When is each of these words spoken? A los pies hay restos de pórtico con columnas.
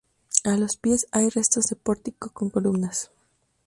A 0.45 0.57
los 0.57 0.77
pies 0.77 1.05
hay 1.11 1.29
restos 1.29 1.65
de 1.67 1.75
pórtico 1.75 2.31
con 2.31 2.49
columnas. 2.49 3.11